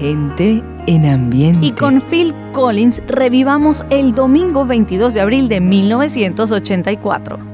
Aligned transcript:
Gente 0.00 0.64
en 0.86 1.04
ambiente. 1.04 1.58
Y 1.60 1.72
con 1.72 2.00
Phil 2.00 2.34
Collins 2.54 3.02
revivamos 3.06 3.84
el 3.90 4.14
domingo 4.14 4.64
22 4.64 5.12
de 5.12 5.20
abril 5.20 5.46
de 5.50 5.60
1984. 5.60 7.49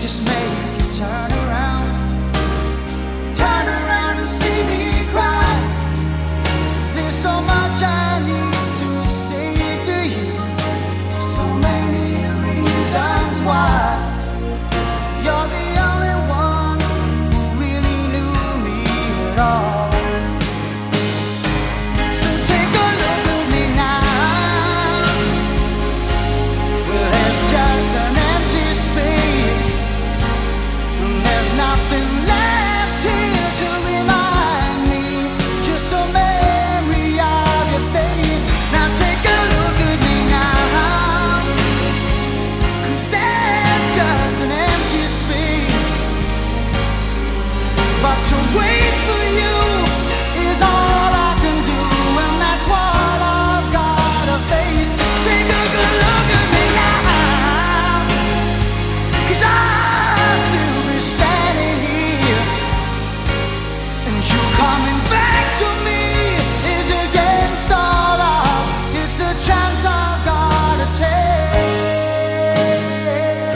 just 0.00 0.22
make 0.24 0.80
you 0.80 0.94
turn 0.94 1.30
around. 1.32 1.73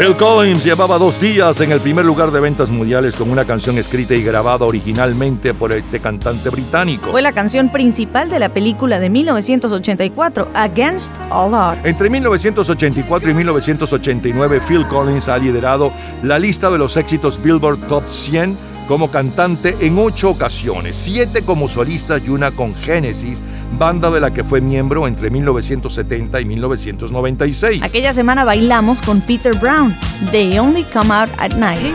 Phil 0.09 0.17
Collins 0.17 0.65
llevaba 0.65 0.97
dos 0.97 1.21
días 1.21 1.61
en 1.61 1.71
el 1.71 1.81
primer 1.81 2.03
lugar 2.03 2.31
de 2.31 2.41
ventas 2.41 2.71
mundiales 2.71 3.15
con 3.15 3.31
una 3.31 3.45
canción 3.45 3.77
escrita 3.77 4.15
y 4.15 4.23
grabada 4.23 4.65
originalmente 4.65 5.53
por 5.53 5.71
este 5.71 6.01
cantante 6.01 6.49
británico. 6.49 7.11
Fue 7.11 7.21
la 7.21 7.33
canción 7.33 7.71
principal 7.71 8.31
de 8.31 8.39
la 8.39 8.49
película 8.49 8.99
de 9.01 9.11
1984, 9.11 10.49
Against 10.55 11.15
All 11.29 11.53
Odds. 11.53 11.85
Entre 11.85 12.09
1984 12.09 13.31
y 13.31 13.35
1989, 13.35 14.63
Phil 14.67 14.87
Collins 14.87 15.29
ha 15.29 15.37
liderado 15.37 15.93
la 16.23 16.39
lista 16.39 16.71
de 16.71 16.79
los 16.79 16.97
éxitos 16.97 17.39
Billboard 17.43 17.87
Top 17.87 18.05
100 18.07 18.57
como 18.89 19.11
cantante 19.11 19.77
en 19.81 19.99
ocho 19.99 20.31
ocasiones, 20.31 20.97
siete 20.97 21.43
como 21.43 21.69
solista 21.69 22.19
y 22.19 22.31
una 22.31 22.51
con 22.51 22.75
Genesis, 22.75 23.43
banda 23.79 24.11
de 24.11 24.19
la 24.19 24.33
que 24.33 24.43
fue 24.43 24.63
miembro 24.63 25.07
entre 25.07 25.31
1970 25.31 26.41
y 26.41 26.45
1996. 26.47 27.83
Aquella 27.83 28.15
semana 28.15 28.45
bailamos 28.45 29.03
con 29.03 29.21
Peter 29.21 29.55
Brown, 29.55 29.95
They 30.33 30.59
Only 30.59 30.85
Come 30.85 31.15
Out 31.15 31.31
at 31.39 31.53
Night. 31.53 31.95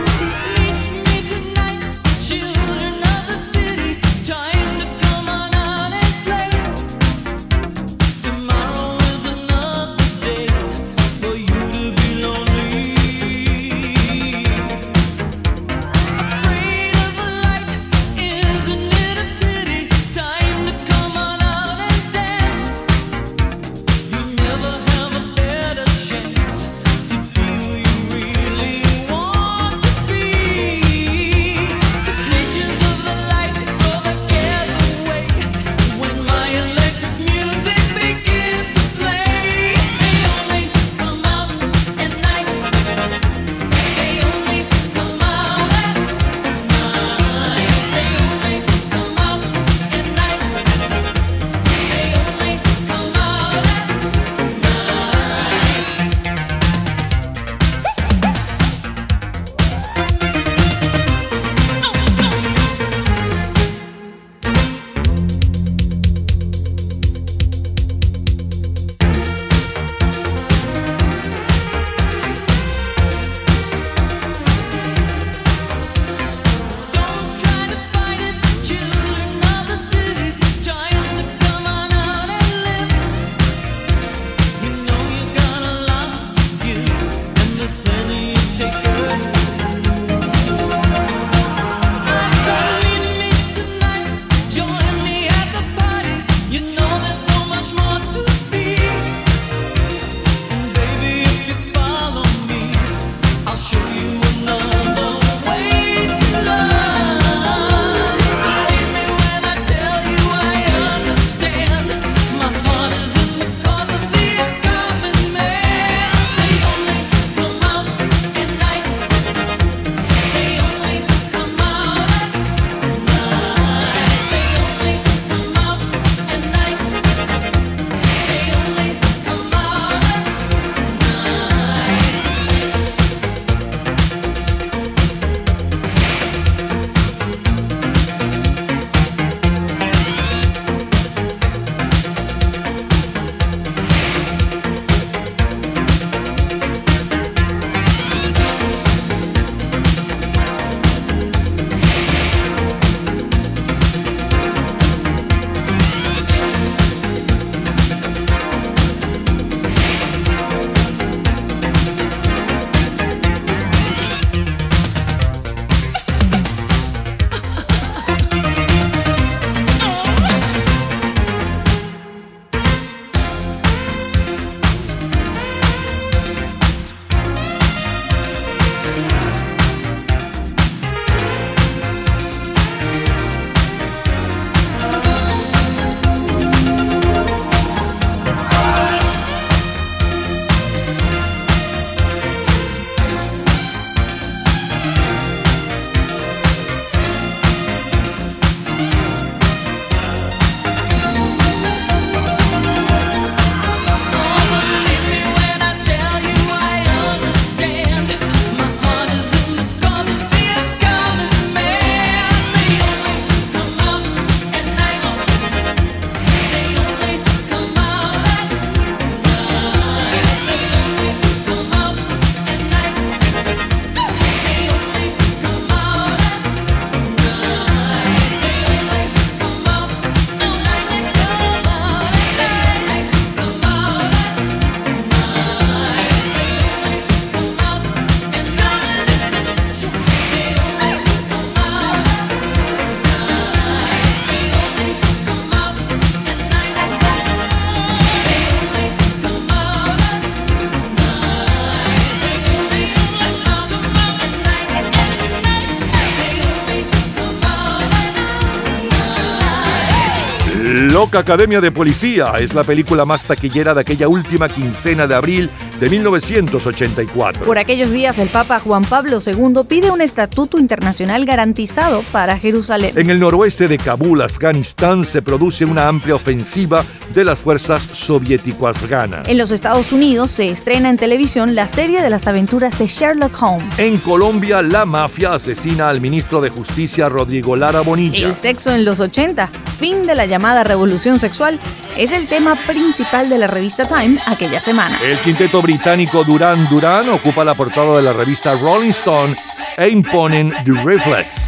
Academia 261.18 261.60
de 261.60 261.70
Policía. 261.70 262.32
Es 262.38 262.54
la 262.54 262.64
película 262.64 263.04
más 263.04 263.24
taquillera 263.24 263.74
de 263.74 263.80
aquella 263.80 264.08
última 264.08 264.48
quincena 264.48 265.06
de 265.06 265.14
abril 265.14 265.50
de 265.80 265.90
1984. 265.90 267.46
Por 267.46 267.58
aquellos 267.58 267.90
días, 267.90 268.18
el 268.18 268.28
Papa 268.28 268.58
Juan 268.58 268.84
Pablo 268.84 269.18
II 269.24 269.60
pide 269.68 269.90
un 269.90 270.00
estatuto 270.00 270.58
internacional 270.58 271.24
garantizado 271.24 272.02
para 272.12 272.38
Jerusalén. 272.38 272.92
En 272.96 273.10
el 273.10 273.20
noroeste 273.20 273.68
de 273.68 273.78
Kabul, 273.78 274.22
Afganistán, 274.22 275.04
se 275.04 275.22
produce 275.22 275.64
una 275.64 275.88
amplia 275.88 276.14
ofensiva 276.14 276.84
de 277.12 277.24
las 277.24 277.38
fuerzas 277.38 277.88
soviético-afganas. 277.92 279.28
En 279.28 279.38
los 279.38 279.50
Estados 279.50 279.92
Unidos 279.92 280.30
se 280.30 280.48
estrena 280.48 280.90
en 280.90 280.96
televisión 280.96 281.54
la 281.54 281.68
serie 281.68 282.02
de 282.02 282.10
las 282.10 282.26
aventuras 282.26 282.78
de 282.78 282.86
Sherlock 282.86 283.40
Holmes. 283.42 283.78
En 283.78 283.98
Colombia, 283.98 284.62
la 284.62 284.84
mafia 284.84 285.34
asesina 285.34 285.88
al 285.88 286.00
ministro 286.00 286.40
de 286.40 286.50
Justicia 286.50 287.08
Rodrigo 287.08 287.56
Lara 287.56 287.80
Bonilla. 287.80 288.26
El 288.26 288.34
sexo 288.34 288.72
en 288.72 288.84
los 288.84 289.00
80, 289.00 289.50
fin 289.78 290.06
de 290.06 290.14
la 290.14 290.26
llamada 290.26 290.64
revolución 290.64 291.18
sexual, 291.18 291.58
es 291.96 292.12
el 292.12 292.28
tema 292.28 292.56
principal 292.66 293.28
de 293.28 293.38
la 293.38 293.46
revista 293.46 293.86
Time 293.86 294.18
aquella 294.26 294.60
semana. 294.60 294.98
El 295.04 295.18
quinteto 295.18 295.62
británico 295.64 296.22
Duran 296.24 296.68
Duran 296.68 297.08
ocupa 297.08 297.42
la 297.42 297.54
portada 297.54 297.96
de 297.96 298.02
la 298.02 298.12
revista 298.12 298.52
Rolling 298.52 298.90
Stone 298.90 299.34
e 299.78 299.88
imponen 299.88 300.52
The 300.62 300.72
Reflex. 300.84 301.46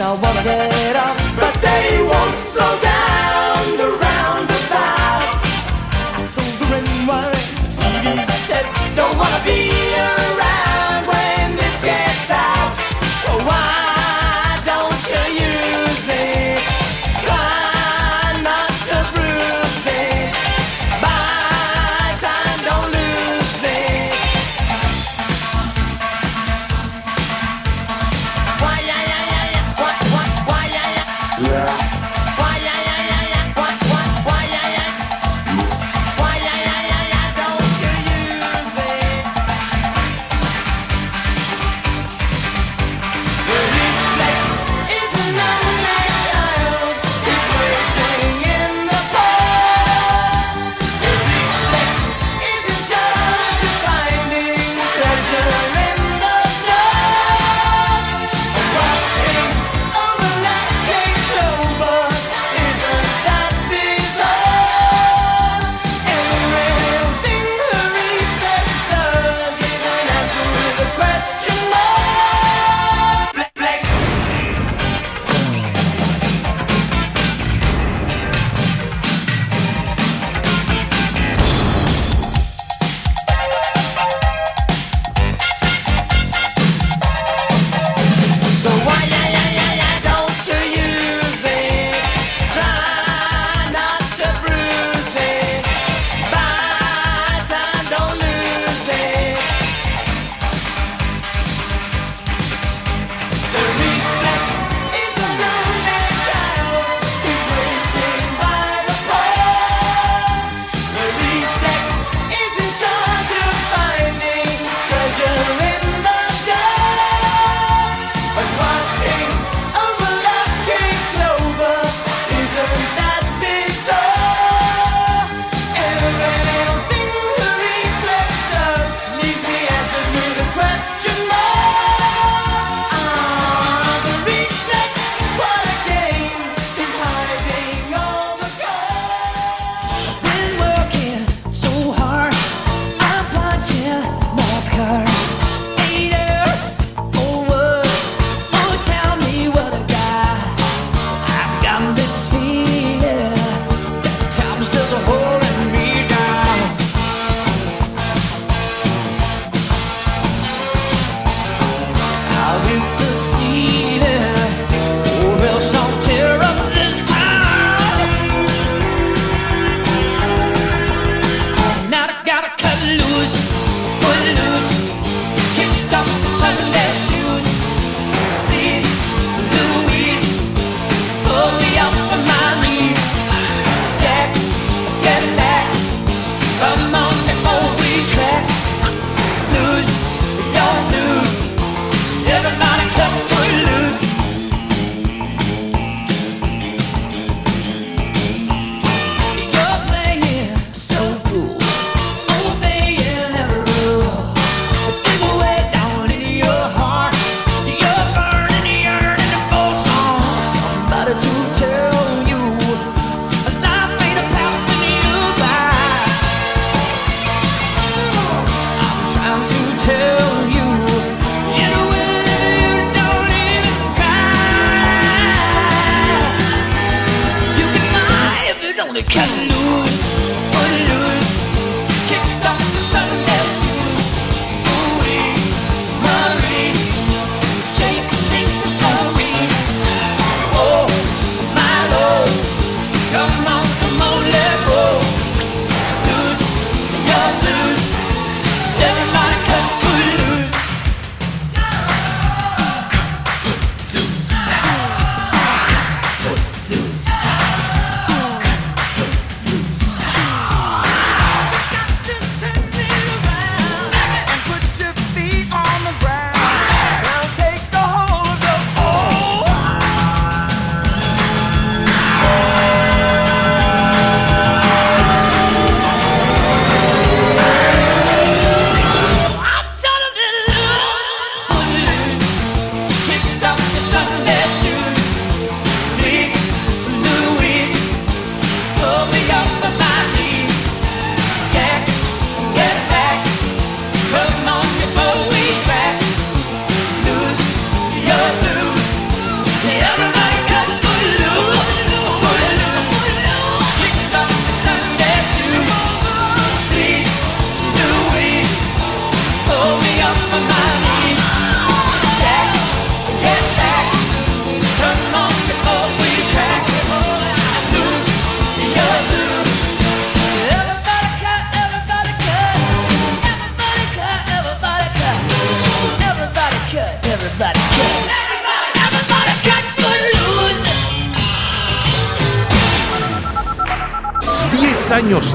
I 0.00 0.12
wanna 0.12 0.44
get 0.44 0.94
off, 0.94 1.18
but 1.34 1.54
they 1.60 2.00
won't, 2.00 2.38
so 2.38 2.60
they 2.82 2.87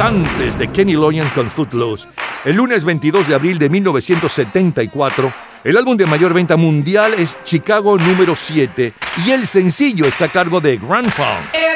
antes 0.04 0.60
de 0.60 0.70
Kenny 0.70 0.96
Loggins 0.96 1.32
con 1.32 1.50
Footloose. 1.50 2.10
El 2.44 2.58
lunes 2.58 2.84
22 2.84 3.26
de 3.26 3.36
abril 3.36 3.58
de 3.58 3.70
1974, 3.70 5.32
el 5.64 5.78
álbum 5.78 5.96
de 5.96 6.06
mayor 6.06 6.34
venta 6.34 6.58
mundial 6.58 7.14
es 7.18 7.38
Chicago 7.46 7.98
número 7.98 8.36
7 8.36 8.94
y 9.26 9.32
el 9.32 9.48
sencillo 9.48 10.06
está 10.06 10.26
a 10.26 10.32
cargo 10.32 10.60
de 10.60 10.76
Grand 10.76 11.10
Funk. 11.10 11.73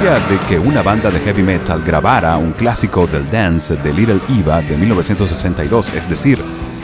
De 0.00 0.38
que 0.48 0.58
una 0.58 0.82
banda 0.82 1.10
de 1.10 1.20
heavy 1.20 1.42
metal 1.42 1.82
grabara 1.84 2.38
un 2.38 2.52
clásico 2.52 3.06
del 3.06 3.30
dance 3.30 3.76
de 3.76 3.92
Little 3.92 4.18
Eva 4.30 4.62
de 4.62 4.74
1962, 4.78 5.90
es 5.90 6.08
decir, 6.08 6.38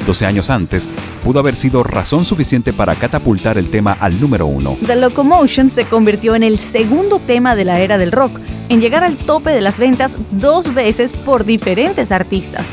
12 0.07 0.27
años 0.27 0.51
antes, 0.51 0.87
pudo 1.25 1.41
haber 1.41 1.57
sido 1.57 1.83
razón 1.83 2.27
suficiente 2.27 2.75
para 2.75 2.95
catapultar 2.95 3.57
el 3.57 3.71
tema 3.71 3.97
al 4.01 4.21
número 4.21 4.45
uno. 4.45 4.77
The 4.87 4.97
Locomotion 4.97 5.71
se 5.71 5.87
convirtió 5.87 6.35
en 6.35 6.43
el 6.43 6.59
segundo 6.59 7.19
tema 7.19 7.57
de 7.57 7.65
la 7.65 7.81
era 7.81 7.97
del 7.97 8.13
rock, 8.13 8.39
en 8.69 8.83
llegar 8.83 9.03
al 9.03 9.17
tope 9.17 9.51
de 9.51 9.63
las 9.63 9.79
ventas 9.79 10.19
dos 10.33 10.75
veces 10.75 11.15
por 11.15 11.45
diferentes 11.45 12.13
artistas. 12.13 12.67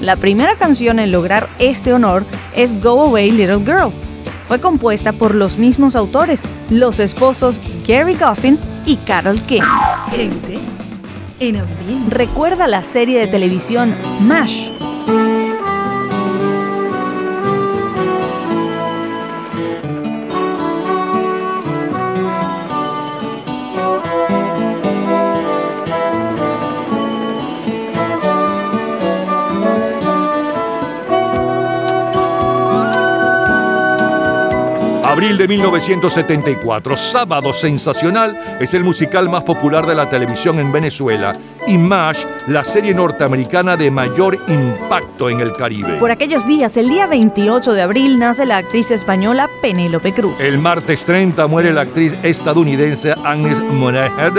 La 0.00 0.16
primera 0.16 0.56
canción 0.56 0.98
en 0.98 1.12
lograr 1.12 1.46
este 1.58 1.92
honor 1.92 2.24
es 2.56 2.80
Go 2.80 3.02
Away 3.02 3.32
Little 3.32 3.58
Girl. 3.66 3.92
Fue 4.48 4.58
compuesta 4.60 5.12
por 5.12 5.34
los 5.34 5.58
mismos 5.58 5.94
autores, 5.94 6.42
los 6.70 7.00
esposos 7.00 7.60
Gary 7.86 8.14
Goffin 8.14 8.58
y 8.86 8.96
Carol 8.96 9.42
King. 9.42 9.60
Gente 10.10 10.58
en 11.38 11.56
ambiente. 11.56 12.14
Recuerda 12.14 12.66
la 12.66 12.82
serie 12.82 13.20
de 13.20 13.26
televisión 13.26 13.94
MASH 14.20 14.70
de 35.40 35.48
1974, 35.48 36.98
Sábado 36.98 37.54
Sensacional 37.54 38.58
es 38.60 38.74
el 38.74 38.84
musical 38.84 39.30
más 39.30 39.42
popular 39.42 39.86
de 39.86 39.94
la 39.94 40.10
televisión 40.10 40.58
en 40.58 40.70
Venezuela 40.70 41.34
y 41.66 41.78
MASH, 41.78 42.26
la 42.48 42.62
serie 42.62 42.92
norteamericana 42.92 43.74
de 43.74 43.90
mayor 43.90 44.38
impacto 44.48 45.30
en 45.30 45.40
el 45.40 45.54
Caribe. 45.54 45.96
Por 45.98 46.10
aquellos 46.10 46.46
días, 46.46 46.76
el 46.76 46.90
día 46.90 47.06
28 47.06 47.72
de 47.72 47.80
abril, 47.80 48.18
nace 48.18 48.44
la 48.44 48.58
actriz 48.58 48.90
española 48.90 49.48
Penélope 49.62 50.12
Cruz. 50.12 50.38
El 50.40 50.58
martes 50.58 51.06
30 51.06 51.46
muere 51.46 51.72
la 51.72 51.82
actriz 51.82 52.18
estadounidense 52.22 53.14
Agnes 53.24 53.62
Moorehead, 53.62 54.34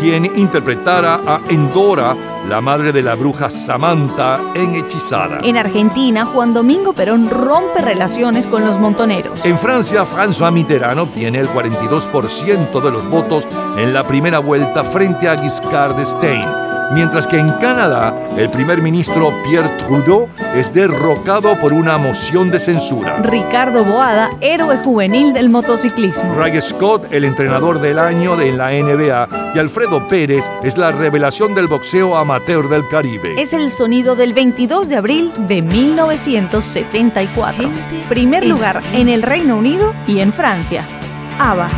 quien 0.00 0.24
interpretara 0.36 1.20
a 1.26 1.40
Endora 1.48 2.16
la 2.48 2.60
madre 2.60 2.92
de 2.92 3.02
la 3.02 3.14
bruja 3.14 3.50
Samantha 3.50 4.40
en 4.54 4.74
Hechizada. 4.74 5.40
En 5.42 5.56
Argentina, 5.56 6.26
Juan 6.26 6.52
Domingo 6.52 6.92
Perón 6.92 7.30
rompe 7.30 7.80
relaciones 7.80 8.46
con 8.46 8.64
los 8.64 8.78
montoneros. 8.78 9.44
En 9.44 9.58
Francia, 9.58 10.04
François 10.04 10.52
Mitterrand 10.52 11.00
obtiene 11.00 11.38
el 11.38 11.48
42% 11.48 12.82
de 12.82 12.90
los 12.90 13.08
votos 13.08 13.48
en 13.76 13.94
la 13.94 14.06
primera 14.06 14.40
vuelta 14.40 14.84
frente 14.84 15.28
a 15.28 15.38
Giscard 15.38 15.96
d'Estaing 15.96 16.63
mientras 16.92 17.26
que 17.26 17.38
en 17.38 17.50
Canadá 17.52 18.14
el 18.36 18.50
primer 18.50 18.82
ministro 18.82 19.32
Pierre 19.44 19.70
Trudeau 19.78 20.28
es 20.54 20.74
derrocado 20.74 21.58
por 21.60 21.72
una 21.72 21.96
moción 21.98 22.50
de 22.50 22.58
censura. 22.60 23.16
Ricardo 23.18 23.84
Boada, 23.84 24.30
héroe 24.40 24.78
juvenil 24.78 25.32
del 25.32 25.50
motociclismo. 25.50 26.34
Ray 26.34 26.60
Scott, 26.60 27.12
el 27.12 27.24
entrenador 27.24 27.80
del 27.80 27.98
año 27.98 28.36
de 28.36 28.52
la 28.52 28.70
NBA, 28.70 29.52
y 29.54 29.58
Alfredo 29.58 30.06
Pérez 30.08 30.48
es 30.62 30.76
la 30.76 30.92
revelación 30.92 31.54
del 31.54 31.68
boxeo 31.68 32.16
amateur 32.16 32.68
del 32.68 32.86
Caribe. 32.88 33.40
Es 33.40 33.52
el 33.52 33.70
sonido 33.70 34.16
del 34.16 34.34
22 34.34 34.88
de 34.88 34.96
abril 34.96 35.32
de 35.48 35.62
1974. 35.62 37.70
Primer 38.08 38.46
lugar 38.46 38.80
en 38.92 39.08
el 39.08 39.22
Reino 39.22 39.56
Unido 39.56 39.94
y 40.06 40.20
en 40.20 40.32
Francia. 40.32 40.86
ABBA. 41.38 41.68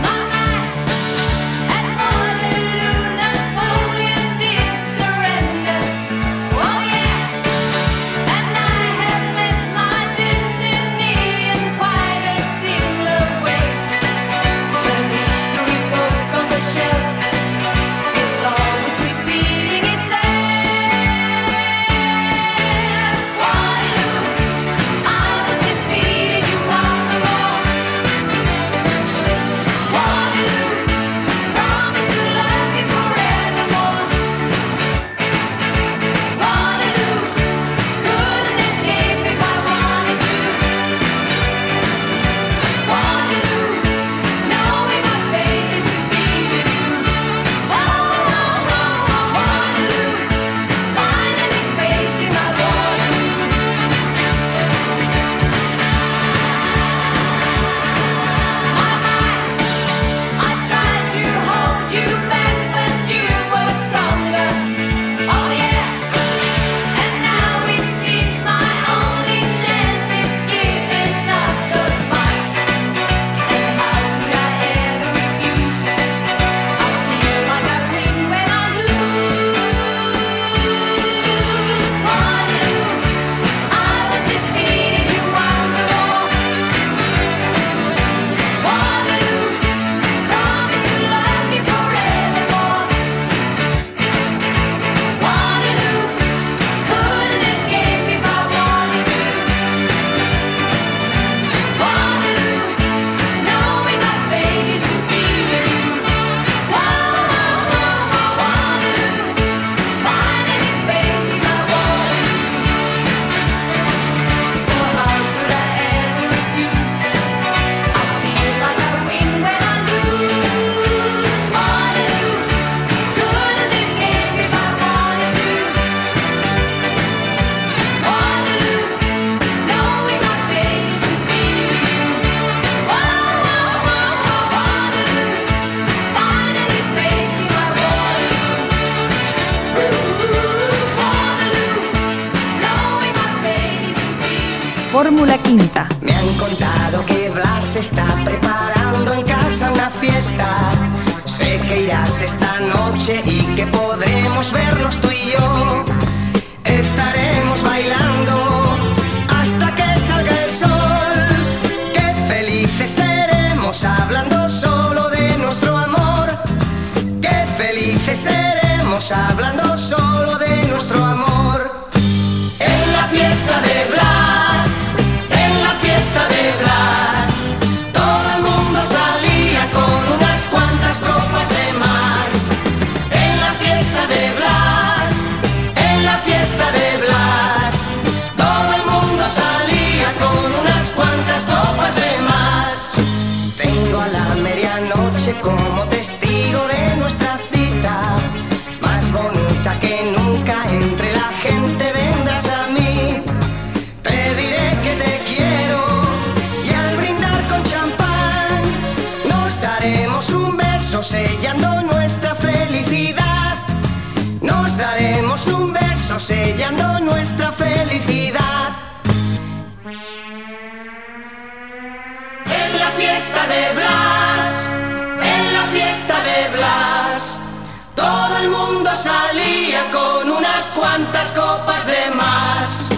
Cuantas 230.76 231.32
copas 231.32 231.86
de 231.86 232.14
más. 232.14 232.90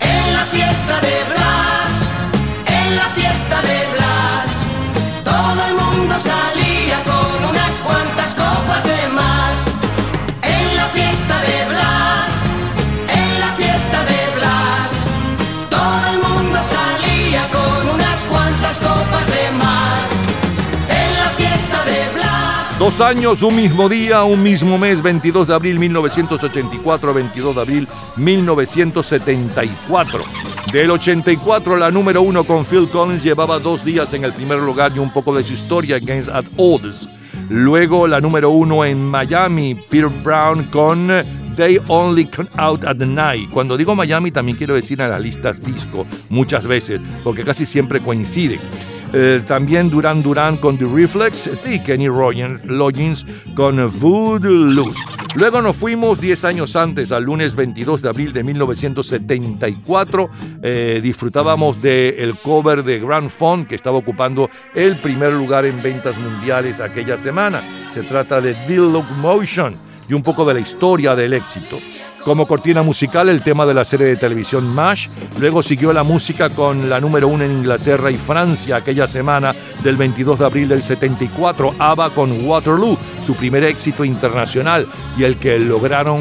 En 0.00 0.34
la 0.34 0.44
fiesta 0.46 1.00
de 1.00 1.16
Blas, 1.32 2.08
en 2.66 2.96
la 2.96 3.08
fiesta 3.10 3.60
de 3.62 3.78
Blas, 3.94 4.64
todo 5.24 5.60
el 5.68 5.74
mundo 5.74 6.14
salía 6.18 7.02
con 7.04 7.50
unas 7.50 7.74
cuantas 7.82 8.34
copas 8.34 8.84
de 8.84 9.08
más. 9.08 9.75
Dos 22.78 23.00
años, 23.00 23.42
un 23.42 23.56
mismo 23.56 23.88
día, 23.88 24.22
un 24.24 24.42
mismo 24.42 24.76
mes, 24.76 25.02
22 25.02 25.48
de 25.48 25.54
abril 25.54 25.78
1984, 25.78 27.14
22 27.14 27.54
de 27.54 27.60
abril 27.62 27.88
1974. 28.16 30.20
Del 30.72 30.90
84, 30.90 31.78
la 31.78 31.90
número 31.90 32.20
uno 32.20 32.44
con 32.44 32.66
Phil 32.66 32.90
Collins 32.90 33.22
llevaba 33.22 33.58
dos 33.60 33.82
días 33.82 34.12
en 34.12 34.24
el 34.24 34.34
primer 34.34 34.58
lugar 34.58 34.92
y 34.94 34.98
un 34.98 35.10
poco 35.10 35.34
de 35.34 35.42
su 35.42 35.54
historia, 35.54 35.96
Against 35.96 36.28
at 36.28 36.44
Odds. 36.58 37.08
Luego 37.48 38.06
la 38.06 38.20
número 38.20 38.50
uno 38.50 38.84
en 38.84 39.02
Miami, 39.02 39.74
Peter 39.74 40.10
Brown 40.22 40.64
con 40.64 41.10
They 41.56 41.80
Only 41.88 42.26
Come 42.26 42.50
Out 42.58 42.84
at 42.84 42.96
Night. 42.96 43.48
Cuando 43.50 43.78
digo 43.78 43.94
Miami 43.94 44.30
también 44.30 44.58
quiero 44.58 44.74
decir 44.74 45.00
a 45.00 45.08
las 45.08 45.22
listas 45.22 45.62
disco 45.62 46.04
muchas 46.28 46.66
veces, 46.66 47.00
porque 47.24 47.42
casi 47.42 47.64
siempre 47.64 48.00
coinciden. 48.00 48.60
Eh, 49.12 49.42
también 49.46 49.90
Duran 49.90 50.22
Duran 50.22 50.56
con 50.56 50.78
The 50.78 50.84
Reflex 50.84 51.50
y 51.66 51.80
Kenny 51.80 52.06
Loggins 52.06 53.26
con 53.54 53.76
Voodoo. 54.00 54.84
Luego 55.36 55.60
nos 55.60 55.76
fuimos 55.76 56.18
10 56.18 56.44
años 56.46 56.76
antes, 56.76 57.12
al 57.12 57.24
lunes 57.24 57.54
22 57.54 58.00
de 58.00 58.08
abril 58.08 58.32
de 58.32 58.42
1974. 58.42 60.30
Eh, 60.62 61.00
disfrutábamos 61.02 61.82
del 61.82 62.38
cover 62.38 62.82
de 62.82 63.00
Grand 63.00 63.28
Funk 63.28 63.68
que 63.68 63.74
estaba 63.74 63.98
ocupando 63.98 64.48
el 64.74 64.96
primer 64.96 65.34
lugar 65.34 65.66
en 65.66 65.82
ventas 65.82 66.16
mundiales 66.18 66.80
aquella 66.80 67.18
semana. 67.18 67.62
Se 67.92 68.02
trata 68.02 68.40
de 68.40 68.54
The 68.54 68.76
Locomotion 68.76 69.76
y 70.08 70.14
un 70.14 70.22
poco 70.22 70.46
de 70.46 70.54
la 70.54 70.60
historia 70.60 71.14
del 71.14 71.34
éxito. 71.34 71.78
Como 72.26 72.48
cortina 72.48 72.82
musical, 72.82 73.28
el 73.28 73.40
tema 73.40 73.64
de 73.66 73.72
la 73.72 73.84
serie 73.84 74.08
de 74.08 74.16
televisión 74.16 74.66
MASH. 74.66 75.10
Luego 75.38 75.62
siguió 75.62 75.92
la 75.92 76.02
música 76.02 76.50
con 76.50 76.90
la 76.90 76.98
número 76.98 77.28
uno 77.28 77.44
en 77.44 77.52
Inglaterra 77.52 78.10
y 78.10 78.16
Francia 78.16 78.74
aquella 78.74 79.06
semana 79.06 79.54
del 79.84 79.94
22 79.94 80.40
de 80.40 80.44
abril 80.44 80.68
del 80.68 80.82
74, 80.82 81.76
ABBA 81.78 82.10
con 82.10 82.44
Waterloo, 82.44 82.98
su 83.22 83.36
primer 83.36 83.62
éxito 83.62 84.04
internacional 84.04 84.88
y 85.16 85.22
el 85.22 85.38
que 85.38 85.60
lograron 85.60 86.20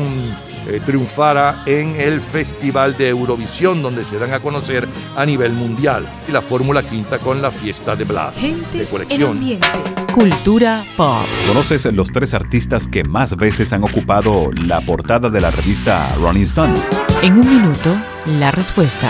eh, 0.67 0.81
triunfara 0.85 1.63
en 1.65 1.99
el 1.99 2.21
Festival 2.21 2.97
de 2.97 3.09
Eurovisión, 3.09 3.81
donde 3.81 4.03
se 4.05 4.17
dan 4.19 4.33
a 4.33 4.39
conocer 4.39 4.87
a 5.15 5.25
nivel 5.25 5.53
mundial. 5.53 6.05
Y 6.27 6.31
la 6.31 6.41
Fórmula 6.41 6.83
Quinta 6.83 7.19
con 7.19 7.41
la 7.41 7.51
fiesta 7.51 7.95
de 7.95 8.03
Blas, 8.05 8.37
Gente 8.37 8.79
de 8.79 8.85
colección. 8.85 9.31
ambiente. 9.31 9.67
Cultura 10.13 10.83
pop. 10.95 11.25
¿Conoces 11.47 11.85
los 11.93 12.11
tres 12.11 12.33
artistas 12.33 12.87
que 12.87 13.03
más 13.03 13.35
veces 13.35 13.73
han 13.73 13.83
ocupado 13.83 14.49
la 14.65 14.81
portada 14.81 15.29
de 15.29 15.41
la 15.41 15.51
revista 15.51 16.07
Rolling 16.21 16.43
Stone? 16.43 16.73
En 17.21 17.33
un 17.37 17.49
minuto, 17.49 17.95
la 18.39 18.51
respuesta. 18.51 19.09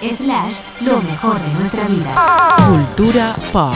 Slash, 0.00 0.60
lo 0.82 1.00
mejor 1.00 1.40
de 1.40 1.52
nuestra 1.54 1.84
vida. 1.88 2.14
Cultura 2.68 3.34
pop. 3.52 3.74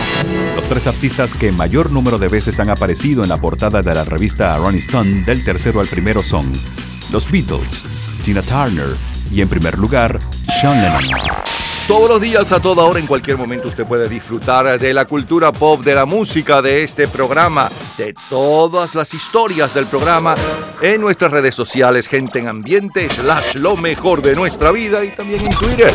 Los 0.55 0.67
tres 0.67 0.87
artistas 0.87 1.33
que 1.35 1.51
mayor 1.51 1.91
número 1.91 2.19
de 2.19 2.29
veces 2.29 2.61
han 2.61 2.69
aparecido 2.69 3.23
en 3.23 3.31
la 3.31 3.39
portada 3.39 3.81
de 3.81 3.95
la 3.95 4.05
revista 4.05 4.57
Rolling 4.59 4.79
Stone 4.81 5.23
del 5.23 5.43
tercero 5.45 5.81
al 5.81 5.87
primero 5.87 6.23
son 6.23 6.53
los 7.11 7.31
Beatles, 7.31 7.85
Tina 8.25 8.43
Turner 8.43 8.95
y 9.33 9.41
en 9.41 9.49
primer 9.49 9.79
lugar 9.79 10.19
Sean 10.61 10.77
Lennon. 10.81 11.21
Todos 11.91 12.09
los 12.09 12.21
días, 12.21 12.53
a 12.53 12.61
toda 12.61 12.85
hora, 12.85 13.01
en 13.01 13.07
cualquier 13.09 13.37
momento, 13.37 13.67
usted 13.67 13.85
puede 13.85 14.09
disfrutar 14.09 14.79
de 14.79 14.95
la 14.95 15.07
cultura 15.07 15.51
pop, 15.51 15.83
de 15.83 15.93
la 15.97 16.07
música, 16.07 16.63
de 16.63 16.85
este 16.85 17.09
programa, 17.09 17.69
de 17.99 18.15
todas 18.29 18.95
las 18.95 19.13
historias 19.13 19.75
del 19.75 19.89
programa 19.89 20.37
en 20.81 21.01
nuestras 21.01 21.33
redes 21.33 21.53
sociales, 21.53 22.07
gente 22.07 22.39
en 22.39 22.47
ambiente, 22.47 23.11
slash 23.11 23.57
lo 23.57 23.77
mejor 23.77 24.23
de 24.23 24.37
nuestra 24.37 24.71
vida 24.71 25.05
y 25.05 25.13
también 25.13 25.45
en 25.45 25.53
Twitter. 25.53 25.93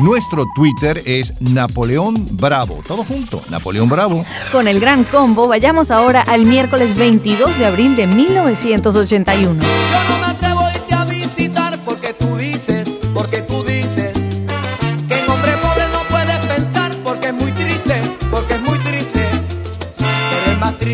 Nuestro 0.00 0.44
Twitter 0.54 1.02
es 1.06 1.32
Napoleón 1.40 2.14
Bravo. 2.32 2.82
Todo 2.86 3.02
junto, 3.02 3.42
Napoleón 3.48 3.88
Bravo. 3.88 4.26
Con 4.52 4.68
el 4.68 4.80
gran 4.80 5.04
combo, 5.04 5.48
vayamos 5.48 5.90
ahora 5.90 6.20
al 6.20 6.44
miércoles 6.44 6.94
22 6.94 7.58
de 7.58 7.64
abril 7.64 7.96
de 7.96 8.06
1981. 8.06 9.62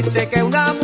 Triste 0.02 0.28
que 0.28 0.42
una 0.42 0.76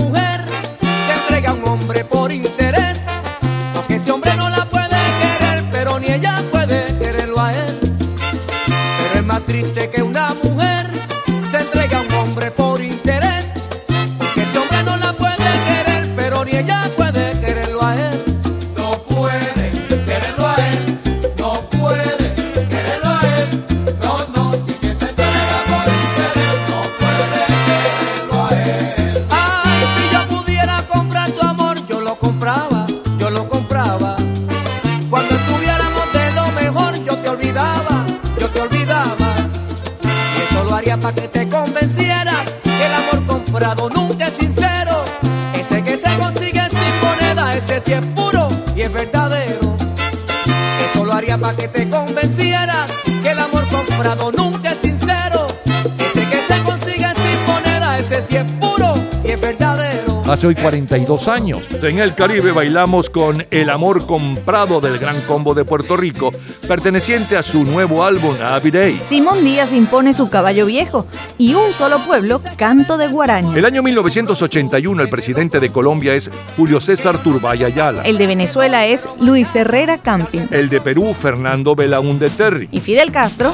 Hace 60.43 60.49
hoy 60.49 60.55
42 60.57 61.29
años. 61.29 61.61
En 61.81 62.01
el 62.01 62.17
Caribe 62.17 62.51
bailamos 62.51 63.11
con 63.11 63.47
El 63.53 63.71
Amor 63.71 64.07
Comprado 64.07 64.81
del 64.81 64.99
Gran 64.99 65.21
Combo 65.21 65.55
de 65.55 65.65
Puerto 65.65 65.97
Rico, 65.97 66.33
perteneciente 66.67 67.37
a 67.37 67.45
su 67.45 67.63
nuevo 67.63 68.03
álbum 68.03 68.35
Happy 68.43 68.73
Days. 68.73 69.05
Simón 69.05 69.45
Díaz 69.45 69.73
impone 69.73 70.13
su 70.13 70.31
caballo 70.31 70.67
viejo 70.67 71.07
y 71.39 71.55
un 71.55 71.73
solo 71.73 72.01
pueblo, 72.01 72.43
canto 72.57 72.99
de 72.99 73.07
guaraña. 73.07 73.57
El 73.57 73.65
año 73.65 73.85
1981 73.85 75.01
el 75.01 75.09
presidente 75.09 75.61
de 75.61 75.71
Colombia 75.71 76.13
es 76.13 76.29
Julio 76.57 76.81
César 76.81 77.23
Turbay 77.23 77.63
Ayala. 77.63 78.03
El 78.03 78.19
de 78.19 78.27
Venezuela 78.27 78.85
es 78.85 79.09
Luis 79.21 79.55
Herrera 79.55 79.99
Camping. 79.99 80.49
El 80.51 80.71
de 80.71 80.81
Perú, 80.81 81.15
Fernando 81.15 81.77
Belaúnde 81.77 82.31
Terry. 82.31 82.69
Y 82.73 82.81
Fidel 82.81 83.13
Castro 83.13 83.53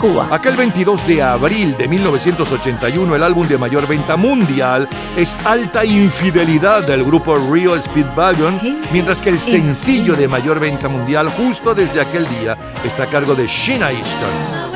Cuba. 0.00 0.28
Aquel 0.30 0.56
22 0.56 1.06
de 1.06 1.22
abril 1.22 1.76
de 1.76 1.86
1981, 1.86 3.14
el 3.14 3.22
álbum 3.22 3.46
de 3.46 3.58
mayor 3.58 3.86
venta 3.86 4.16
mundial 4.16 4.88
es 5.16 5.36
Alta 5.44 5.84
Infidelidad 5.84 6.86
del 6.86 7.04
grupo 7.04 7.36
Rio 7.36 7.80
Speedwagon, 7.80 8.58
mientras 8.92 9.20
que 9.20 9.28
el 9.28 9.38
sencillo 9.38 10.16
de 10.16 10.26
mayor 10.26 10.58
venta 10.58 10.88
mundial 10.88 11.28
justo 11.28 11.74
desde 11.74 12.00
aquel 12.00 12.26
día 12.28 12.56
está 12.84 13.02
a 13.04 13.06
cargo 13.06 13.34
de 13.34 13.46
Sheena 13.46 13.92
Easton. 13.92 14.69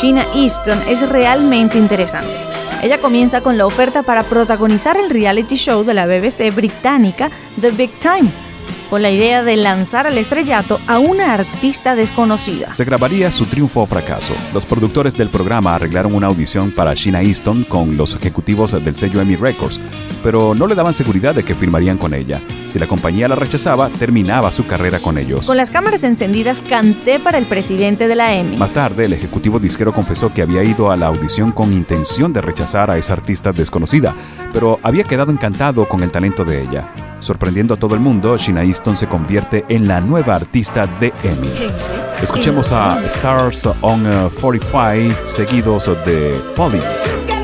Sheena 0.00 0.26
Easton 0.34 0.80
es 0.88 1.06
realmente 1.06 1.76
interesante. 1.76 2.34
Ella 2.82 3.02
comienza 3.02 3.42
con 3.42 3.58
la 3.58 3.66
oferta 3.66 4.02
para 4.02 4.22
protagonizar 4.22 4.96
el 4.96 5.10
reality 5.10 5.56
show 5.56 5.84
de 5.84 5.92
la 5.92 6.06
BBC 6.06 6.54
británica 6.54 7.30
The 7.60 7.70
Big 7.70 7.90
Time 8.00 8.30
con 8.90 9.02
la 9.02 9.10
idea 9.10 9.44
de 9.44 9.56
lanzar 9.56 10.08
al 10.08 10.18
estrellato 10.18 10.80
a 10.88 10.98
una 10.98 11.32
artista 11.32 11.94
desconocida. 11.94 12.74
Se 12.74 12.84
grabaría 12.84 13.30
su 13.30 13.46
triunfo 13.46 13.82
o 13.82 13.86
fracaso. 13.86 14.34
Los 14.52 14.66
productores 14.66 15.14
del 15.14 15.28
programa 15.28 15.76
arreglaron 15.76 16.12
una 16.12 16.26
audición 16.26 16.72
para 16.72 16.94
Sheena 16.94 17.22
Easton 17.22 17.62
con 17.62 17.96
los 17.96 18.16
ejecutivos 18.16 18.72
del 18.72 18.96
sello 18.96 19.20
Emmy 19.20 19.36
Records, 19.36 19.80
pero 20.22 20.54
no 20.54 20.66
le 20.66 20.74
daban 20.74 20.94
seguridad 20.94 21.34
de 21.34 21.44
que 21.44 21.54
firmarían 21.54 21.98
con 21.98 22.14
ella. 22.14 22.40
Si 22.68 22.78
la 22.78 22.86
compañía 22.86 23.28
la 23.28 23.34
rechazaba, 23.34 23.88
terminaba 23.88 24.50
su 24.50 24.66
carrera 24.66 25.00
con 25.00 25.18
ellos. 25.18 25.46
Con 25.46 25.56
las 25.56 25.70
cámaras 25.70 26.04
encendidas 26.04 26.62
canté 26.66 27.18
para 27.18 27.38
el 27.38 27.46
presidente 27.46 28.08
de 28.08 28.14
la 28.14 28.34
Emmy. 28.34 28.56
Más 28.56 28.72
tarde, 28.72 29.06
el 29.06 29.12
ejecutivo 29.12 29.58
disquero 29.58 29.92
confesó 29.92 30.32
que 30.32 30.42
había 30.42 30.62
ido 30.62 30.90
a 30.90 30.96
la 30.96 31.06
audición 31.06 31.52
con 31.52 31.72
intención 31.72 32.32
de 32.32 32.40
rechazar 32.40 32.90
a 32.90 32.98
esa 32.98 33.14
artista 33.14 33.52
desconocida, 33.52 34.14
pero 34.52 34.78
había 34.82 35.04
quedado 35.04 35.32
encantado 35.32 35.88
con 35.88 36.02
el 36.02 36.12
talento 36.12 36.44
de 36.44 36.62
ella. 36.62 36.92
Sorprendiendo 37.18 37.74
a 37.74 37.76
todo 37.76 37.94
el 37.94 38.00
mundo, 38.00 38.36
Sheena 38.36 38.64
Easton 38.64 38.96
se 38.96 39.06
convierte 39.06 39.64
en 39.68 39.88
la 39.88 40.00
nueva 40.00 40.36
artista 40.36 40.86
de 41.00 41.12
Emmy. 41.22 41.70
Escuchemos 42.22 42.70
a 42.70 43.02
Stars 43.06 43.66
on 43.80 44.04
45 44.40 45.26
seguidos 45.26 45.86
de 46.04 46.40
Police. 46.54 47.39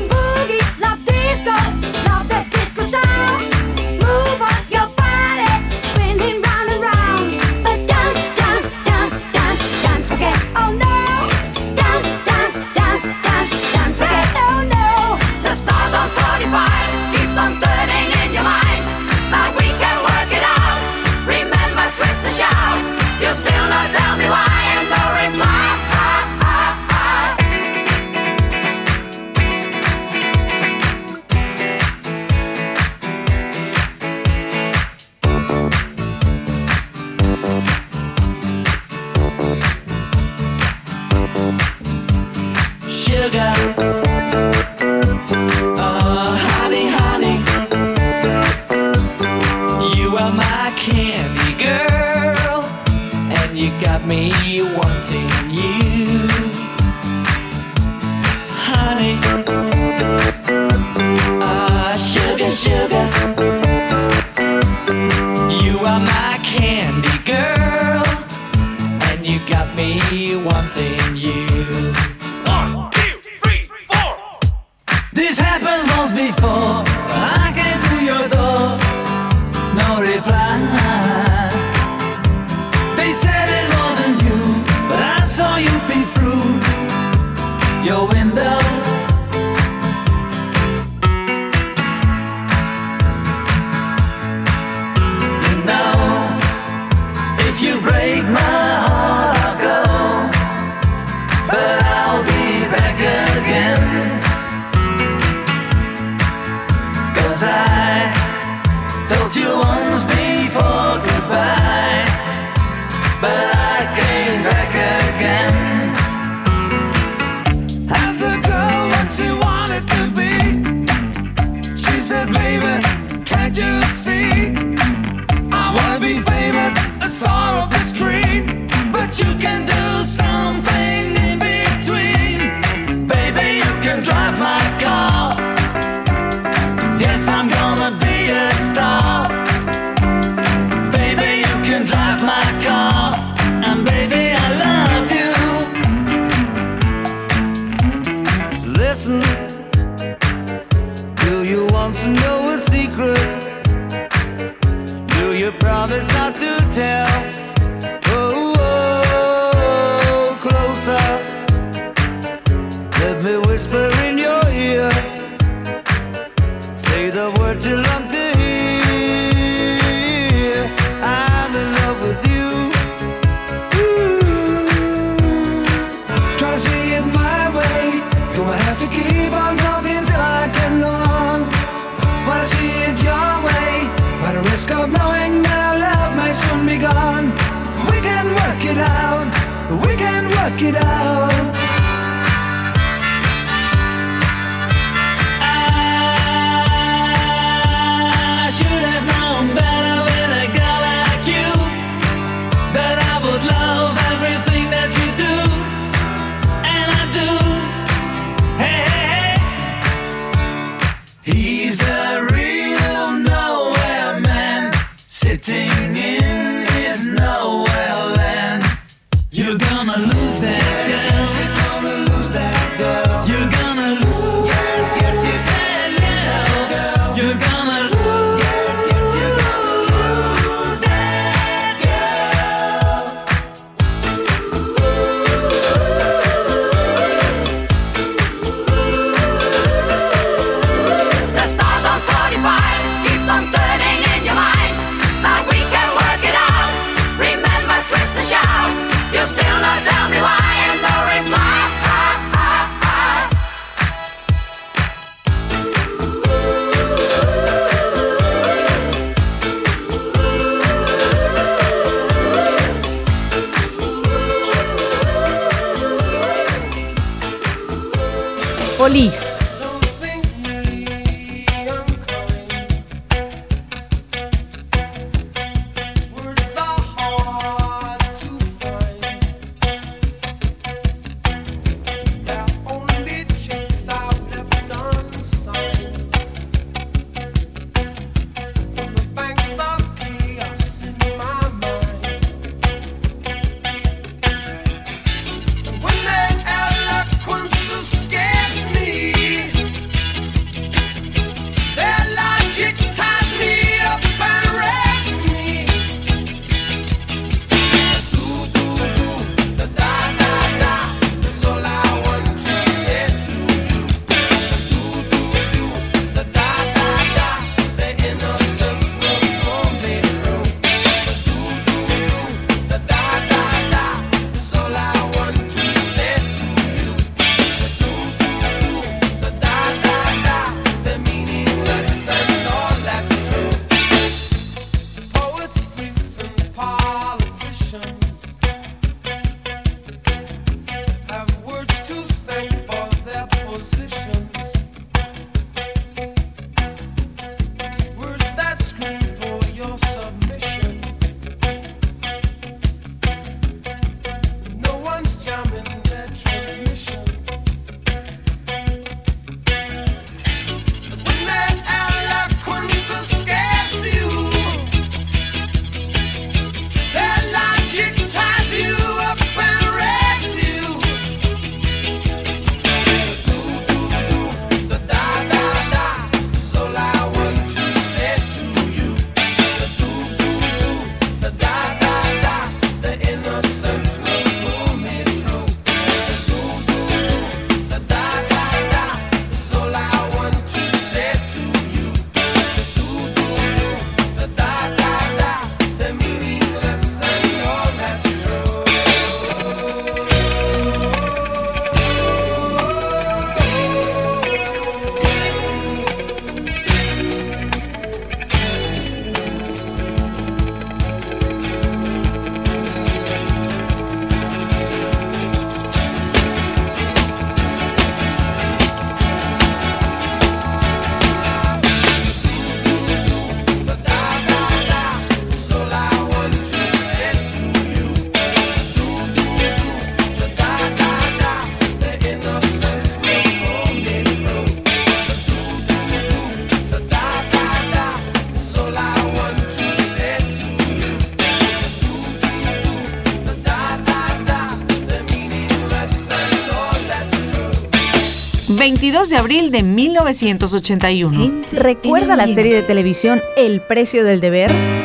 De 448.79 449.17
abril 449.17 449.49
de 449.49 449.63
1981. 449.63 451.41
¿Recuerda 451.51 452.15
la 452.15 452.27
serie 452.27 452.53
de 452.53 452.61
televisión 452.61 453.21
El 453.35 453.59
precio 453.59 454.03
del 454.03 454.21
deber? 454.21 454.76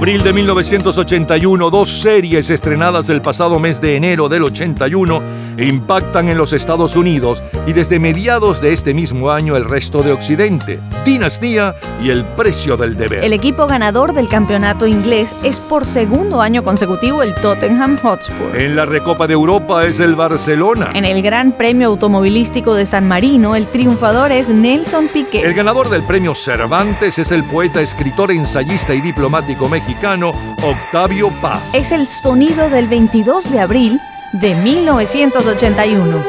Abril 0.00 0.22
de 0.22 0.32
1981, 0.32 1.68
dos 1.68 1.90
series 1.90 2.48
estrenadas 2.48 3.10
el 3.10 3.20
pasado 3.20 3.58
mes 3.58 3.82
de 3.82 3.96
enero 3.96 4.30
del 4.30 4.44
81 4.44 5.22
impactan 5.66 6.28
en 6.28 6.38
los 6.38 6.52
Estados 6.52 6.96
Unidos 6.96 7.42
y 7.66 7.72
desde 7.72 7.98
mediados 7.98 8.60
de 8.60 8.72
este 8.72 8.94
mismo 8.94 9.30
año 9.30 9.56
el 9.56 9.64
resto 9.64 10.02
de 10.02 10.12
Occidente. 10.12 10.80
Dinastía 11.04 11.74
y 12.02 12.10
el 12.10 12.24
precio 12.24 12.76
del 12.76 12.96
deber. 12.96 13.24
El 13.24 13.32
equipo 13.32 13.66
ganador 13.66 14.12
del 14.12 14.28
campeonato 14.28 14.86
inglés 14.86 15.34
es 15.42 15.58
por 15.58 15.84
segundo 15.84 16.40
año 16.40 16.62
consecutivo 16.62 17.22
el 17.22 17.34
Tottenham 17.34 17.98
Hotspur. 17.98 18.56
En 18.56 18.76
la 18.76 18.86
Recopa 18.86 19.26
de 19.26 19.34
Europa 19.34 19.84
es 19.84 20.00
el 20.00 20.14
Barcelona. 20.14 20.92
En 20.94 21.04
el 21.04 21.20
Gran 21.20 21.52
Premio 21.52 21.88
Automovilístico 21.88 22.74
de 22.74 22.86
San 22.86 23.08
Marino 23.08 23.56
el 23.56 23.66
triunfador 23.66 24.30
es 24.30 24.50
Nelson 24.50 25.08
Piquet. 25.08 25.44
El 25.44 25.54
ganador 25.54 25.90
del 25.90 26.04
premio 26.04 26.34
Cervantes 26.34 27.18
es 27.18 27.32
el 27.32 27.44
poeta, 27.44 27.80
escritor, 27.80 28.30
ensayista 28.30 28.94
y 28.94 29.00
diplomático 29.00 29.68
mexicano 29.68 29.80
mexicano 29.80 30.32
Octavio 30.62 31.30
Paz. 31.40 31.62
Es 31.74 31.90
el 31.90 32.06
sonido 32.06 32.68
del 32.68 32.86
22 32.86 33.50
de 33.50 33.60
abril 33.60 34.00
de 34.32 34.54
1981. 34.54 36.24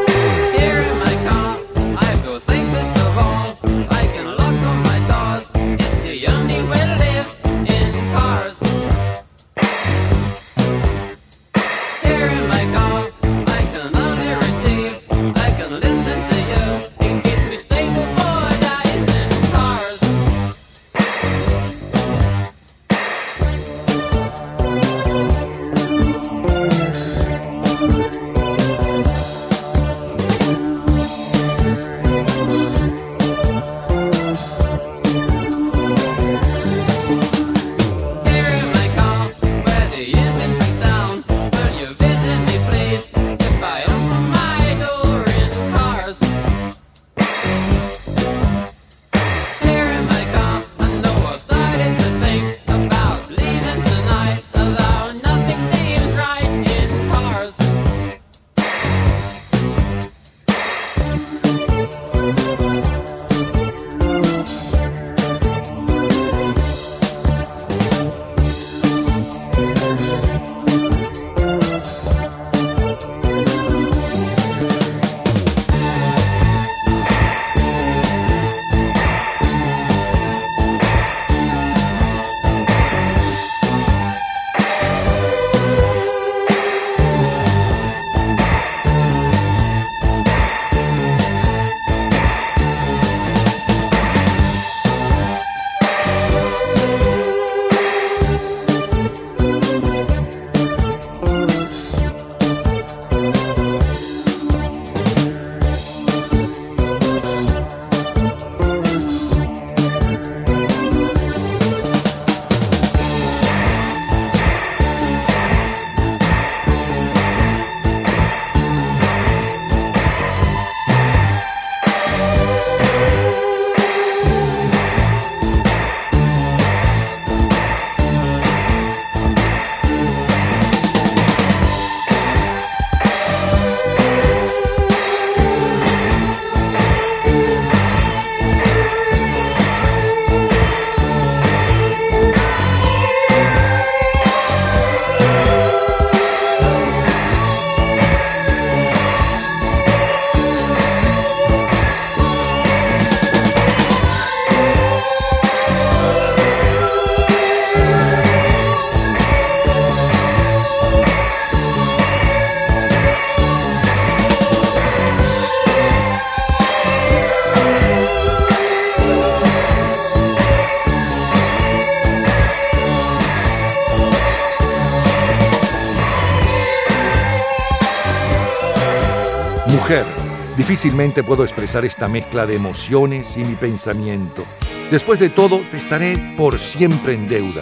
Difícilmente 180.71 181.21
puedo 181.21 181.43
expresar 181.43 181.83
esta 181.83 182.07
mezcla 182.07 182.45
de 182.45 182.55
emociones 182.55 183.35
y 183.35 183.43
mi 183.43 183.55
pensamiento. 183.55 184.45
Después 184.89 185.19
de 185.19 185.27
todo, 185.27 185.59
te 185.69 185.75
estaré 185.75 186.33
por 186.37 186.59
siempre 186.59 187.13
en 187.13 187.27
deuda. 187.27 187.59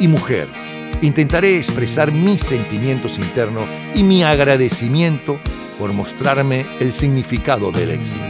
Y 0.00 0.08
mujer, 0.08 0.48
intentaré 1.02 1.58
expresar 1.58 2.10
mis 2.10 2.40
sentimientos 2.40 3.18
internos 3.18 3.68
y 3.94 4.02
mi 4.02 4.22
agradecimiento 4.22 5.38
por 5.78 5.92
mostrarme 5.92 6.64
el 6.80 6.94
significado 6.94 7.70
del 7.70 7.90
éxito. 7.90 8.24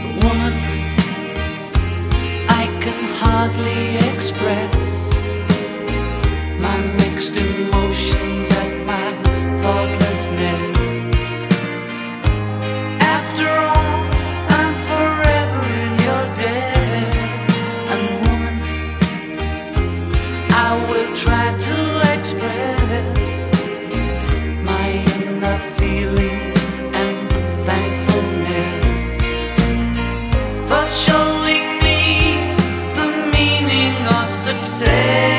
sei. 34.79 35.38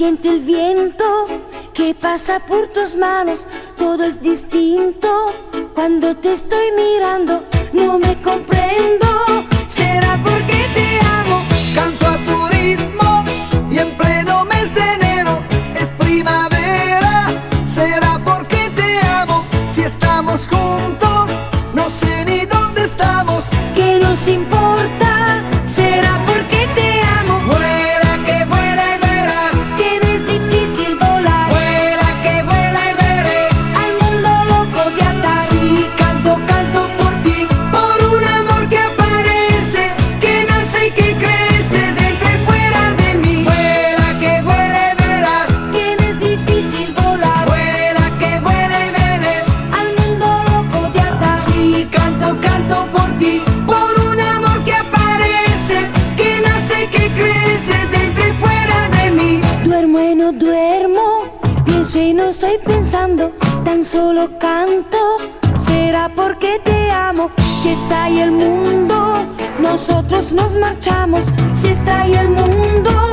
Siente 0.00 0.30
el 0.30 0.40
viento 0.40 1.04
que 1.74 1.94
pasa 1.94 2.40
por 2.40 2.68
tus 2.68 2.94
manos, 2.94 3.46
todo 3.76 4.04
es 4.04 4.22
distinto. 4.22 5.34
Cuando 5.74 6.16
te 6.16 6.32
estoy 6.32 6.72
mirando, 6.74 7.44
no 7.74 7.98
me 7.98 8.16
comprendo. 8.22 9.09
el 68.20 68.30
mundo, 68.30 69.26
nosotros 69.60 70.32
nos 70.32 70.52
marchamos. 70.52 71.24
Si 71.54 71.68
está 71.68 72.02
ahí 72.02 72.14
el 72.14 72.28
mundo. 72.28 73.09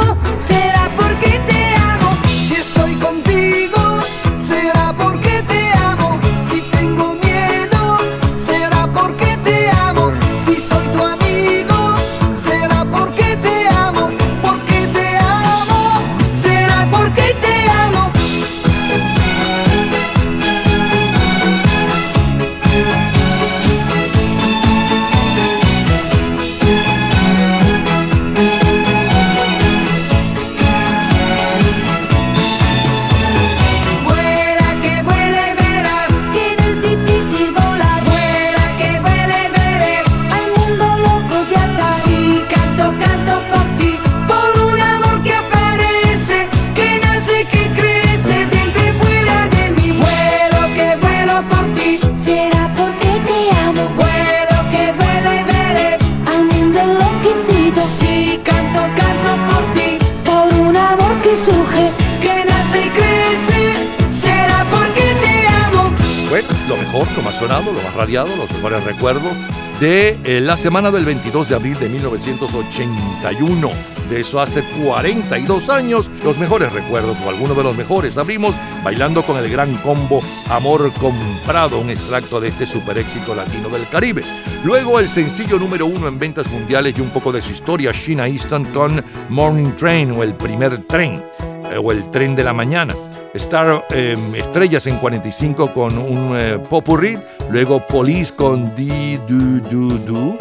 Más 67.28 67.36
sonado, 67.36 67.74
lo 67.74 67.82
más 67.82 67.94
radiado, 67.94 68.34
los 68.38 68.50
mejores 68.54 68.82
recuerdos 68.86 69.34
de 69.82 70.18
eh, 70.24 70.40
la 70.40 70.56
semana 70.56 70.92
del 70.92 71.04
22 71.04 71.50
de 71.50 71.56
abril 71.56 71.78
de 71.78 71.90
1981. 71.90 73.70
De 74.10 74.22
eso 74.22 74.40
hace 74.40 74.64
42 74.82 75.68
años, 75.68 76.10
los 76.24 76.38
mejores 76.38 76.72
recuerdos 76.72 77.18
o 77.20 77.28
algunos 77.28 77.58
de 77.58 77.64
los 77.64 77.76
mejores. 77.76 78.18
Abrimos 78.18 78.56
bailando 78.82 79.24
con 79.24 79.36
el 79.36 79.50
gran 79.50 79.76
combo 79.80 80.22
Amor 80.50 80.90
Comprado, 80.94 81.80
un 81.80 81.90
extracto 81.90 82.40
de 82.40 82.48
este 82.48 82.66
super 82.66 82.98
éxito 82.98 83.36
latino 83.36 83.68
del 83.68 83.90
Caribe. 83.90 84.24
Luego 84.64 84.98
el 84.98 85.10
sencillo 85.10 85.60
número 85.60 85.86
uno 85.86 86.08
en 86.08 86.20
ventas 86.20 86.50
mundiales 86.50 86.98
y 86.98 87.02
un 87.02 87.10
poco 87.10 87.34
de 87.34 87.42
su 87.42 87.52
historia, 87.52 87.92
Sheena 87.92 88.30
Easton 88.30 88.64
con 88.68 89.04
Morning 89.28 89.72
Train 89.72 90.12
o 90.12 90.24
el 90.24 90.34
primer 90.34 90.82
tren 90.84 91.22
eh, 91.70 91.78
o 91.78 91.92
el 91.92 92.10
tren 92.10 92.38
de 92.38 92.46
la 92.46 92.54
mañana. 92.54 92.94
Star 93.34 93.86
em, 93.92 94.36
Estrellas 94.36 94.88
en 94.88 94.98
45 94.98 95.74
con 95.74 95.98
un 95.98 96.36
eh, 96.36 96.60
popurrí, 96.70 97.18
luego 97.50 97.86
Police 97.86 98.34
con 98.34 98.76
Di 98.76 99.18
Du 99.28 99.60
Du 99.62 99.98
Du, 100.00 100.38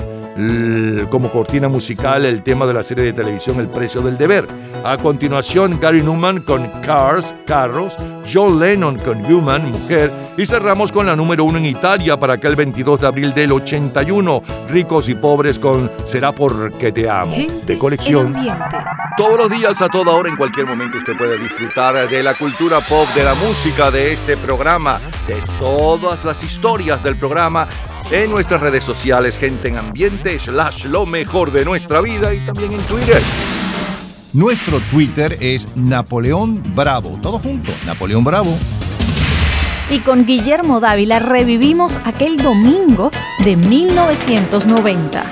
como 1.11 1.31
cortina 1.31 1.69
musical 1.69 2.25
el 2.25 2.43
tema 2.43 2.67
de 2.67 2.75
la 2.75 2.83
serie 2.83 3.05
de 3.05 3.13
televisión 3.13 3.59
El 3.59 3.69
precio 3.69 4.03
del 4.03 4.19
deber. 4.19 4.47
A 4.85 4.99
continuación 4.99 5.81
Gary 5.81 6.03
Newman 6.03 6.43
con 6.43 6.69
Cars, 6.83 7.35
Carros, 7.47 7.97
John 8.31 8.61
Lennon 8.61 8.99
con 8.99 9.25
Human, 9.25 9.71
Mujer, 9.71 10.11
y 10.37 10.47
cerramos 10.47 10.93
con 10.93 11.07
la 11.07 11.17
número 11.17 11.45
uno 11.45 11.59
en 11.59 11.67
Italia 11.67 12.19
para 12.19 12.35
aquel 12.35 12.55
22 12.55 13.01
de 13.01 13.07
abril 13.07 13.35
del 13.35 13.53
81, 13.53 14.43
Ricos 14.69 15.09
y 15.09 15.15
Pobres 15.15 15.59
con 15.59 15.91
Será 16.05 16.33
porque 16.33 16.93
te 16.93 17.09
amo, 17.09 17.35
de 17.65 17.79
colección. 17.79 18.37
Todos 19.17 19.39
los 19.39 19.51
días, 19.51 19.81
a 19.81 19.89
toda 19.89 20.13
hora, 20.13 20.29
en 20.29 20.37
cualquier 20.37 20.67
momento, 20.67 20.99
usted 20.99 21.17
puede 21.17 21.39
disfrutar 21.39 22.07
de 22.07 22.23
la 22.23 22.35
cultura 22.35 22.83
pop, 22.83 23.09
de 23.15 23.25
la 23.25 23.35
música, 23.35 23.91
de 23.91 24.13
este 24.13 24.37
programa, 24.37 25.01
de 25.27 25.43
todas 25.59 26.23
las 26.23 26.45
historias 26.45 27.03
del 27.03 27.17
programa 27.17 27.67
en 28.11 28.31
nuestras 28.31 28.61
redes 28.61 28.85
sociales, 28.85 29.39
gente 29.39 29.69
en 29.69 29.79
ambiente, 29.79 30.39
slash 30.39 30.85
lo 30.85 31.07
mejor 31.07 31.51
de 31.51 31.65
nuestra 31.65 32.03
vida 32.03 32.35
y 32.35 32.41
también 32.41 32.73
en 32.73 32.81
Twitter. 32.83 33.23
Nuestro 34.35 34.81
Twitter 34.81 35.39
es 35.41 35.75
Napoleón 35.79 36.63
Bravo. 36.75 37.19
Todo 37.23 37.39
junto, 37.39 37.73
Napoleón 37.87 38.23
Bravo. 38.23 38.55
Y 39.89 40.01
con 40.01 40.27
Guillermo 40.27 40.79
Dávila 40.79 41.21
revivimos 41.21 41.99
aquel 42.05 42.37
domingo 42.37 43.11
de 43.43 43.57
1990. 43.57 45.25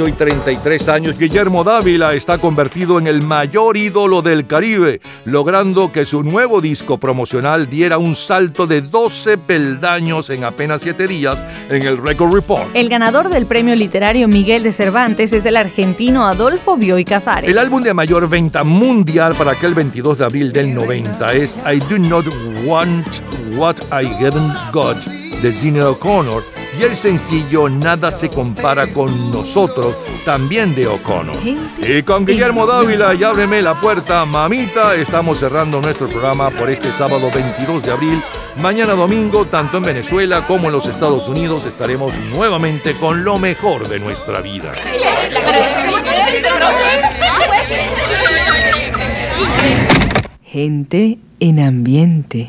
Hoy 0.00 0.12
33 0.12 0.88
años, 0.88 1.18
Guillermo 1.18 1.64
Dávila 1.64 2.14
está 2.14 2.38
convertido 2.38 2.98
en 2.98 3.06
el 3.06 3.22
mayor 3.22 3.76
ídolo 3.76 4.22
del 4.22 4.46
Caribe, 4.46 5.00
logrando 5.24 5.92
que 5.92 6.04
su 6.04 6.22
nuevo 6.22 6.60
disco 6.60 6.98
promocional 6.98 7.68
diera 7.68 7.98
un 7.98 8.16
salto 8.16 8.66
de 8.66 8.82
12 8.82 9.38
peldaños 9.38 10.30
en 10.30 10.44
apenas 10.44 10.82
7 10.82 11.06
días 11.06 11.42
en 11.68 11.82
el 11.82 11.98
Record 11.98 12.34
Report. 12.34 12.64
El 12.74 12.88
ganador 12.88 13.28
del 13.28 13.46
premio 13.46 13.74
literario 13.74 14.28
Miguel 14.28 14.62
de 14.62 14.72
Cervantes 14.72 15.32
es 15.32 15.44
el 15.46 15.56
argentino 15.56 16.26
Adolfo 16.26 16.76
Bioy 16.76 17.04
Casares. 17.04 17.50
El 17.50 17.58
álbum 17.58 17.82
de 17.82 17.94
mayor 17.94 18.28
venta 18.28 18.64
mundial 18.64 19.34
para 19.34 19.52
aquel 19.52 19.74
22 19.74 20.18
de 20.18 20.24
abril 20.24 20.52
del 20.52 20.74
90 20.74 21.32
es 21.32 21.56
I 21.70 21.78
Do 21.78 21.98
Not 21.98 22.26
Want 22.64 23.06
What 23.56 23.76
I 23.90 24.06
Haven't 24.24 24.72
Got 24.72 25.04
de 25.42 25.52
Zine 25.52 25.82
O'Connor 25.82 26.59
y 26.80 26.84
el 26.84 26.96
sencillo 26.96 27.68
Nada 27.68 28.10
se 28.10 28.30
compara 28.30 28.86
con 28.86 29.30
nosotros, 29.30 29.94
también 30.24 30.74
de 30.74 30.86
O'Connor. 30.86 31.36
Y 31.78 32.02
con 32.02 32.24
Guillermo 32.24 32.66
Dávila 32.66 33.14
y 33.14 33.22
Ábreme 33.22 33.60
la 33.60 33.78
puerta, 33.78 34.24
mamita, 34.24 34.94
estamos 34.94 35.38
cerrando 35.38 35.80
nuestro 35.82 36.08
programa 36.08 36.50
por 36.50 36.70
este 36.70 36.90
sábado 36.92 37.30
22 37.34 37.82
de 37.82 37.92
abril. 37.92 38.22
Mañana 38.62 38.94
domingo, 38.94 39.44
tanto 39.44 39.76
en 39.76 39.84
Venezuela 39.84 40.46
como 40.46 40.66
en 40.68 40.72
los 40.72 40.86
Estados 40.86 41.28
Unidos, 41.28 41.66
estaremos 41.66 42.16
nuevamente 42.18 42.96
con 42.96 43.24
lo 43.24 43.38
mejor 43.38 43.86
de 43.86 43.98
nuestra 44.00 44.40
vida. 44.40 44.72
Gente 50.42 51.18
en 51.40 51.60
ambiente. 51.60 52.48